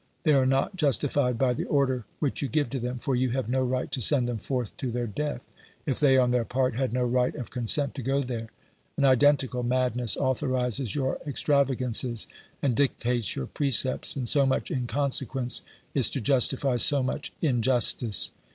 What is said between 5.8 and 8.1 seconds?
if they, on their part, had no right of consent to